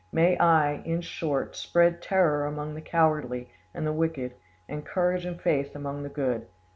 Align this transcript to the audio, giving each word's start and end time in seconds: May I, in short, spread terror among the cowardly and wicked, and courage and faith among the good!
May 0.11 0.35
I, 0.39 0.77
in 0.83 1.01
short, 1.01 1.55
spread 1.55 2.01
terror 2.01 2.45
among 2.47 2.73
the 2.73 2.81
cowardly 2.81 3.51
and 3.71 3.95
wicked, 3.97 4.33
and 4.67 4.83
courage 4.83 5.25
and 5.27 5.39
faith 5.39 5.75
among 5.75 6.01
the 6.01 6.09
good! 6.09 6.47